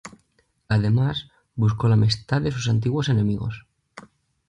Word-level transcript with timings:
Además, 0.67 1.27
buscó 1.53 1.87
la 1.87 1.93
amistad 1.93 2.41
de 2.41 2.51
sus 2.51 2.67
antiguos 2.69 3.09
enemigos. 3.09 3.67